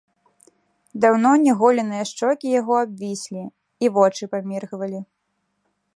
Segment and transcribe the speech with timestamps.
[1.03, 3.43] Даўно не голеныя шчокі яго абвіслі,
[3.85, 4.99] і вочы паміргвалі.